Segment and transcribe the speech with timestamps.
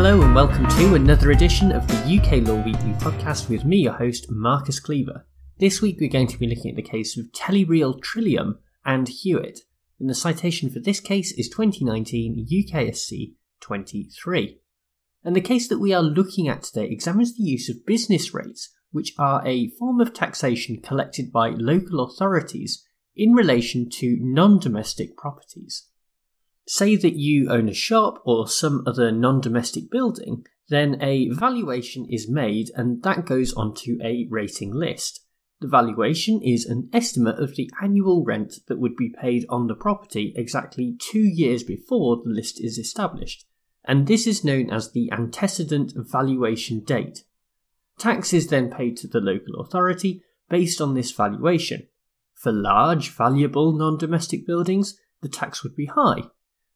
[0.00, 4.80] welcome to another edition of the UK Law Weekly podcast with me, your host, Marcus
[4.80, 5.26] Cleaver.
[5.58, 9.60] This week we're going to be looking at the case of Telereal Trillium and Hewitt,
[9.98, 14.58] and the citation for this case is 2019 UKSC 23.
[15.22, 18.70] And the case that we are looking at today examines the use of business rates,
[18.92, 25.14] which are a form of taxation collected by local authorities in relation to non domestic
[25.18, 25.89] properties.
[26.72, 32.06] Say that you own a shop or some other non domestic building, then a valuation
[32.08, 35.26] is made and that goes onto a rating list.
[35.60, 39.74] The valuation is an estimate of the annual rent that would be paid on the
[39.74, 43.46] property exactly two years before the list is established,
[43.84, 47.24] and this is known as the antecedent valuation date.
[47.98, 51.88] Tax is then paid to the local authority based on this valuation.
[52.34, 56.22] For large, valuable non domestic buildings, the tax would be high,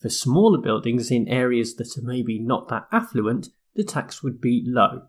[0.00, 4.62] for smaller buildings in areas that are maybe not that affluent, the tax would be
[4.66, 5.02] low.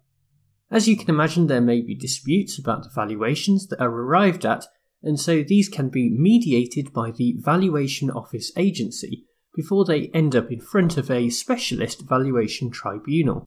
[0.70, 4.66] As you can imagine, there may be disputes about the valuations that are arrived at,
[5.02, 10.52] and so these can be mediated by the Valuation Office Agency before they end up
[10.52, 13.46] in front of a specialist valuation tribunal.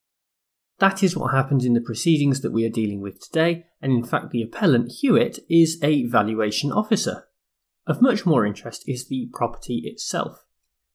[0.79, 4.03] That is what happened in the proceedings that we are dealing with today, and in
[4.03, 7.29] fact, the appellant Hewitt is a valuation officer.
[7.87, 10.45] Of much more interest is the property itself.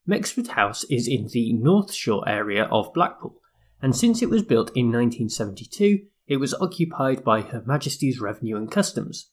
[0.07, 3.41] Mexford House is in the North Shore area of Blackpool,
[3.81, 8.69] and since it was built in 1972, it was occupied by Her Majesty's Revenue and
[8.69, 9.31] Customs.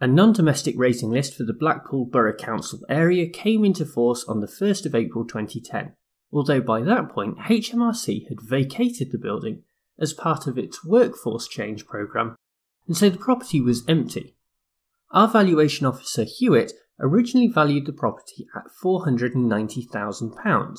[0.00, 4.40] A non domestic rating list for the Blackpool Borough Council area came into force on
[4.40, 5.94] the 1st of April 2010,
[6.32, 9.62] although by that point HMRC had vacated the building
[9.98, 12.34] as part of its workforce change programme,
[12.86, 14.36] and so the property was empty.
[15.10, 20.78] Our valuation officer Hewitt originally valued the property at £490,000.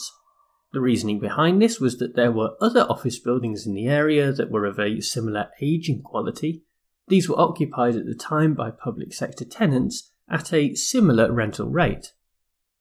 [0.74, 4.52] The reasoning behind this was that there were other office buildings in the area that
[4.52, 6.64] were of a similar age and quality.
[7.08, 12.12] These were occupied at the time by public sector tenants at a similar rental rate.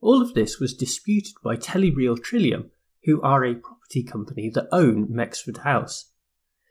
[0.01, 2.71] All of this was disputed by Telereal Trillium,
[3.05, 6.11] who are a property company that own Mexford House.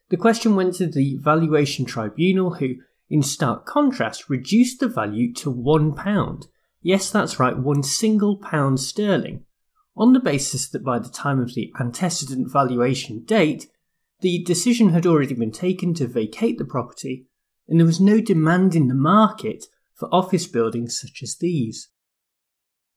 [0.10, 2.76] The question went to the Valuation Tribunal, who,
[3.10, 5.96] in stark contrast, reduced the value to £1
[6.86, 9.46] Yes, that's right, one single pound sterling,
[9.96, 13.68] on the basis that by the time of the antecedent valuation date,
[14.20, 17.26] the decision had already been taken to vacate the property,
[17.70, 21.88] and there was no demand in the market for office buildings such as these.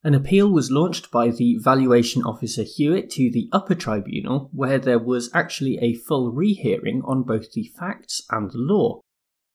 [0.02, 4.98] An appeal was launched by the valuation officer Hewitt to the upper tribunal, where there
[4.98, 9.00] was actually a full rehearing on both the facts and the law.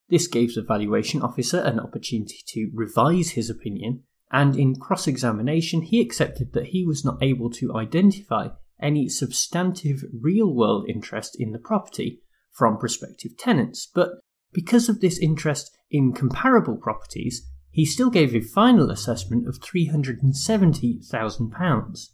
[0.10, 5.82] This gave the valuation officer an opportunity to revise his opinion and in cross examination,
[5.82, 8.48] he accepted that he was not able to identify
[8.82, 12.22] any substantive real world interest in the property
[12.52, 14.12] from prospective tenants, but
[14.54, 22.08] because of this interest in comparable properties, he still gave a final assessment of £370,000.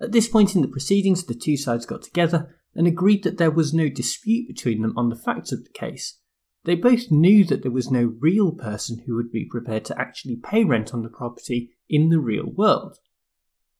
[0.00, 3.50] At this point in the proceedings, the two sides got together and agreed that there
[3.50, 6.18] was no dispute between them on the facts of the case,
[6.64, 10.36] they both knew that there was no real person who would be prepared to actually
[10.36, 12.98] pay rent on the property in the real world.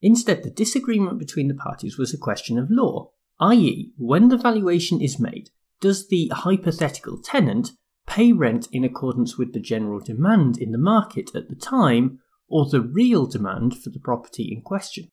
[0.00, 5.00] Instead, the disagreement between the parties was a question of law, i.e., when the valuation
[5.00, 5.50] is made,
[5.80, 7.70] does the hypothetical tenant
[8.06, 12.18] pay rent in accordance with the general demand in the market at the time
[12.48, 15.08] or the real demand for the property in question?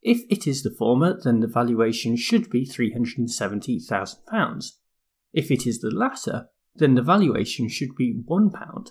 [0.00, 4.72] If it is the former, then the valuation should be £370,000.
[5.32, 8.90] If it is the latter, then the valuation should be £1.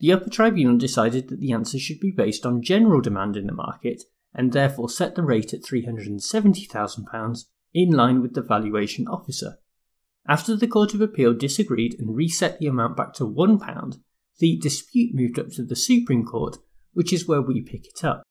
[0.00, 3.52] The upper tribunal decided that the answer should be based on general demand in the
[3.52, 4.02] market
[4.34, 9.58] and therefore set the rate at £370,000 in line with the valuation officer.
[10.26, 13.98] After the Court of Appeal disagreed and reset the amount back to £1,
[14.38, 16.56] the dispute moved up to the Supreme Court,
[16.92, 18.22] which is where we pick it up.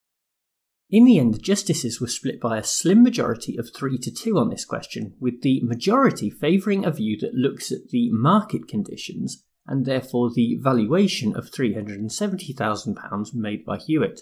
[0.90, 4.38] In the end, the justices were split by a slim majority of 3 to 2
[4.38, 9.44] on this question, with the majority favouring a view that looks at the market conditions
[9.66, 14.22] and therefore the valuation of £370,000 made by Hewitt.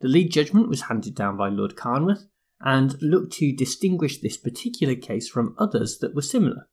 [0.00, 2.26] The lead judgment was handed down by Lord Carnwath
[2.60, 6.68] and looked to distinguish this particular case from others that were similar.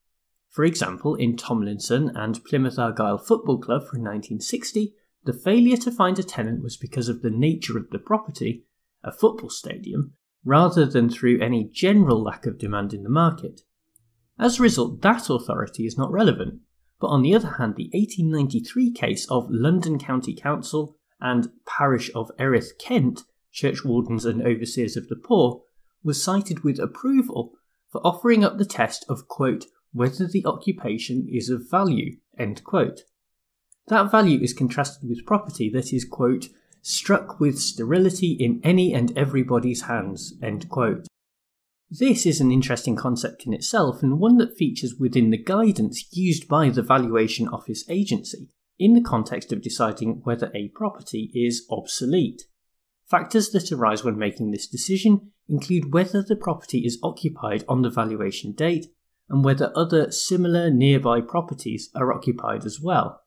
[0.50, 6.18] For example, in Tomlinson and Plymouth Argyle Football Club from 1960, the failure to find
[6.18, 8.64] a tenant was because of the nature of the property
[9.04, 10.14] a football stadium,
[10.44, 13.62] rather than through any general lack of demand in the market.
[14.38, 16.60] As a result, that authority is not relevant,
[17.00, 22.30] but on the other hand, the 1893 case of London County Council and Parish of
[22.38, 23.22] Erith, Kent,
[23.52, 25.62] Churchwardens and Overseers of the Poor,
[26.02, 27.52] was cited with approval
[27.90, 33.02] for offering up the test of, quote, whether the occupation is of value, end quote.
[33.88, 36.46] That value is contrasted with property that is, quote,
[36.82, 40.34] struck with sterility in any and everybody's hands.
[41.90, 46.48] This is an interesting concept in itself and one that features within the guidance used
[46.48, 48.48] by the Valuation Office Agency
[48.78, 52.42] in the context of deciding whether a property is obsolete.
[53.06, 57.90] Factors that arise when making this decision include whether the property is occupied on the
[57.90, 58.86] valuation date
[59.28, 63.21] and whether other similar nearby properties are occupied as well.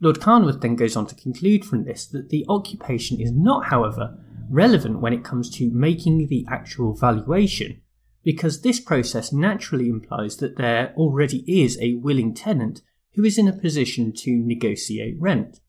[0.00, 4.18] Lord Carnwath then goes on to conclude from this that the occupation is not, however,
[4.50, 7.80] relevant when it comes to making the actual valuation,
[8.22, 12.82] because this process naturally implies that there already is a willing tenant
[13.14, 15.60] who is in a position to negotiate rent.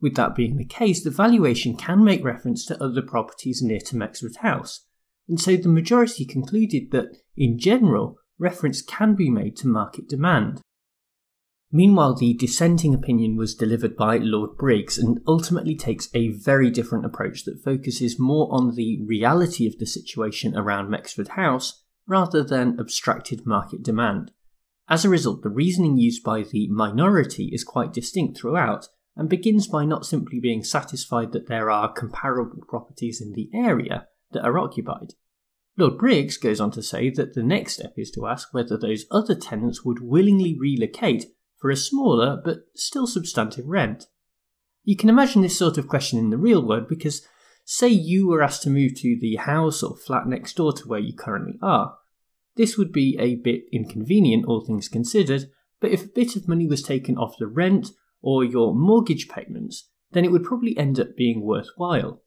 [0.00, 3.96] With that being the case, the valuation can make reference to other properties near to
[3.96, 4.86] Mexford House,
[5.28, 10.61] and so the majority concluded that, in general, reference can be made to market demand.
[11.74, 17.06] Meanwhile, the dissenting opinion was delivered by Lord Briggs and ultimately takes a very different
[17.06, 22.78] approach that focuses more on the reality of the situation around Mexford House rather than
[22.78, 24.32] abstracted market demand.
[24.86, 29.66] As a result, the reasoning used by the minority is quite distinct throughout, and begins
[29.66, 34.58] by not simply being satisfied that there are comparable properties in the area that are
[34.58, 35.14] occupied.
[35.78, 39.06] Lord Briggs goes on to say that the next step is to ask whether those
[39.10, 41.26] other tenants would willingly relocate
[41.62, 44.08] for a smaller but still substantive rent.
[44.82, 47.26] You can imagine this sort of question in the real world because,
[47.64, 50.98] say, you were asked to move to the house or flat next door to where
[50.98, 51.96] you currently are.
[52.56, 55.50] This would be a bit inconvenient, all things considered,
[55.80, 59.88] but if a bit of money was taken off the rent or your mortgage payments,
[60.10, 62.22] then it would probably end up being worthwhile.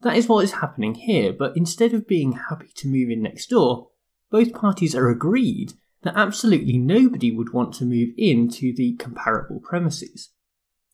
[0.00, 3.50] That is what is happening here, but instead of being happy to move in next
[3.50, 3.90] door,
[4.30, 10.30] both parties are agreed that absolutely nobody would want to move into the comparable premises.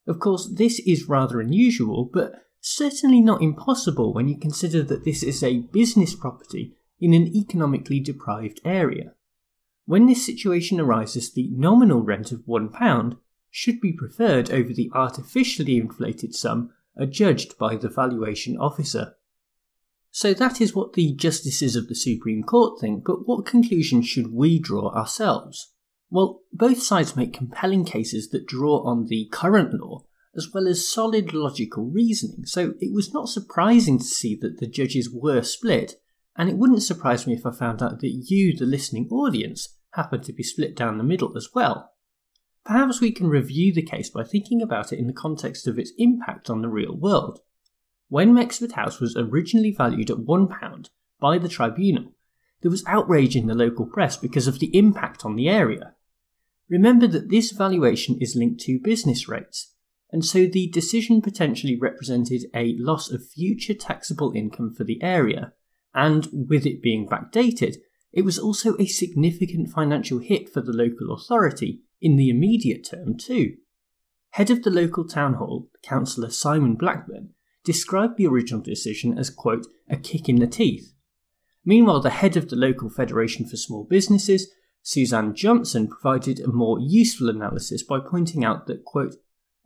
[0.06, 5.22] Of course, this is rather unusual, but certainly not impossible when you consider that this
[5.22, 9.12] is a business property in an economically deprived area.
[9.86, 13.16] When this situation arises, the nominal rent of £1
[13.50, 19.14] should be preferred over the artificially inflated sum adjudged by the valuation officer.
[20.16, 24.32] So that is what the justices of the Supreme Court think, but what conclusion should
[24.32, 25.72] we draw ourselves?
[26.08, 30.04] Well, both sides make compelling cases that draw on the current law
[30.36, 34.68] as well as solid logical reasoning, so it was not surprising to see that the
[34.68, 35.94] judges were split,
[36.36, 40.22] and it wouldn't surprise me if I found out that you, the listening audience, happened
[40.24, 41.90] to be split down the middle as well.
[42.64, 45.90] Perhaps we can review the case by thinking about it in the context of its
[45.98, 47.40] impact on the real world.
[48.08, 50.88] When Mexford House was originally valued at £1
[51.20, 52.12] by the tribunal,
[52.60, 55.94] there was outrage in the local press because of the impact on the area.
[56.68, 59.74] Remember that this valuation is linked to business rates,
[60.10, 65.52] and so the decision potentially represented a loss of future taxable income for the area,
[65.94, 67.76] and with it being backdated,
[68.12, 73.18] it was also a significant financial hit for the local authority in the immediate term,
[73.18, 73.56] too.
[74.30, 77.33] Head of the local town hall, Councillor Simon Blackburn,
[77.64, 80.92] described the original decision as, quote, a kick in the teeth.
[81.64, 84.52] Meanwhile, the head of the local Federation for Small Businesses,
[84.82, 89.14] Suzanne Johnson, provided a more useful analysis by pointing out that, quote,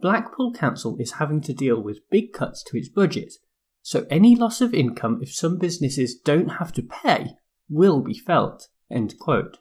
[0.00, 3.34] Blackpool Council is having to deal with big cuts to its budget,
[3.82, 7.34] so any loss of income if some businesses don't have to pay
[7.68, 9.58] will be felt, end quote.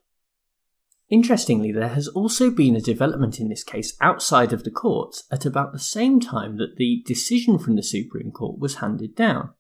[1.10, 5.46] Interestingly, there has also been a development in this case outside of the courts at
[5.46, 9.52] about the same time that the decision from the Supreme Court was handed down.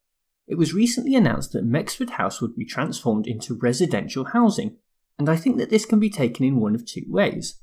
[0.45, 4.77] It was recently announced that Mexford House would be transformed into residential housing,
[5.17, 7.61] and I think that this can be taken in one of two ways.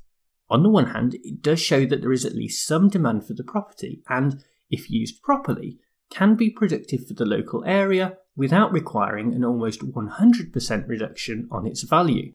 [0.49, 3.33] On the one hand, it does show that there is at least some demand for
[3.33, 5.79] the property, and, if used properly,
[6.11, 11.83] can be productive for the local area without requiring an almost 100% reduction on its
[11.83, 12.33] value.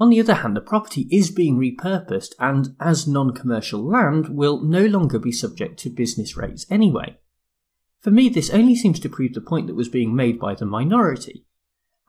[0.00, 4.62] On the other hand, the property is being repurposed and, as non commercial land, will
[4.62, 7.18] no longer be subject to business rates anyway.
[8.00, 10.66] For me, this only seems to prove the point that was being made by the
[10.66, 11.44] minority.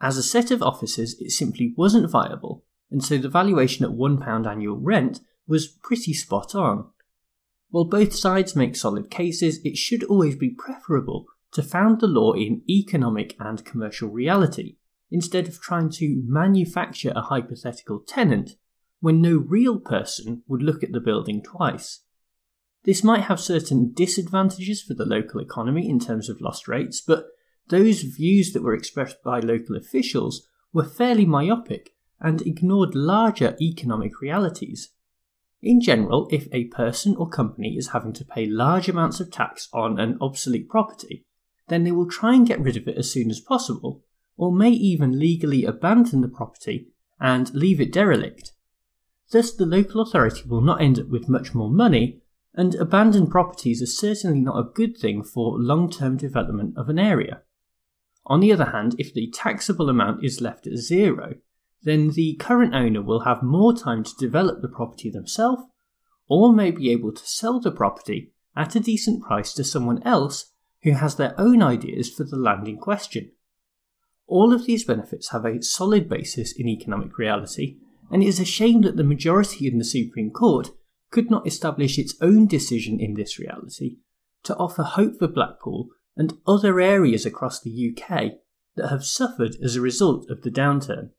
[0.00, 4.46] As a set of offices, it simply wasn't viable, and so the valuation at £1
[4.46, 6.88] annual rent was pretty spot on.
[7.70, 12.32] While both sides make solid cases, it should always be preferable to found the law
[12.34, 14.76] in economic and commercial reality
[15.10, 18.52] instead of trying to manufacture a hypothetical tenant
[19.00, 22.00] when no real person would look at the building twice.
[22.84, 27.26] This might have certain disadvantages for the local economy in terms of lost rates, but
[27.68, 31.90] those views that were expressed by local officials were fairly myopic
[32.20, 34.90] and ignored larger economic realities.
[35.62, 39.68] In general, if a person or company is having to pay large amounts of tax
[39.72, 41.26] on an obsolete property,
[41.68, 44.02] then they will try and get rid of it as soon as possible,
[44.40, 46.88] or may even legally abandon the property
[47.20, 48.52] and leave it derelict.
[49.30, 52.22] Thus, the local authority will not end up with much more money,
[52.54, 56.98] and abandoned properties are certainly not a good thing for long term development of an
[56.98, 57.42] area.
[58.24, 61.34] On the other hand, if the taxable amount is left at zero,
[61.82, 65.64] then the current owner will have more time to develop the property themselves,
[66.28, 70.52] or may be able to sell the property at a decent price to someone else
[70.82, 73.32] who has their own ideas for the land in question.
[74.30, 77.78] All of these benefits have a solid basis in economic reality,
[78.12, 80.70] and it is a shame that the majority in the Supreme Court
[81.10, 83.96] could not establish its own decision in this reality
[84.44, 88.34] to offer hope for Blackpool and other areas across the UK
[88.76, 91.10] that have suffered as a result of the downturn.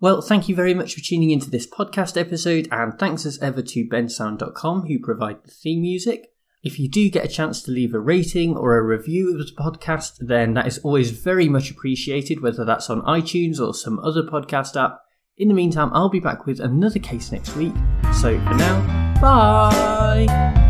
[0.00, 3.62] Well, thank you very much for tuning into this podcast episode, and thanks as ever
[3.62, 6.32] to bensound.com who provide the theme music.
[6.62, 9.52] If you do get a chance to leave a rating or a review of the
[9.52, 14.24] podcast, then that is always very much appreciated, whether that's on iTunes or some other
[14.24, 15.00] podcast app.
[15.36, 17.74] In the meantime, I'll be back with another case next week.
[18.20, 20.67] So for now, bye!